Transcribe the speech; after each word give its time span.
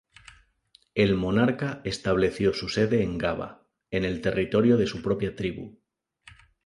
El 0.95 1.13
monarca 1.15 1.79
estableció 1.83 2.55
su 2.55 2.69
sede 2.69 3.03
en 3.03 3.19
Gaba, 3.19 3.67
en 3.91 4.03
el 4.03 4.19
territorio 4.21 4.75
de 4.77 4.87
su 4.87 5.03
propia 5.03 5.35
tribu. 5.35 5.77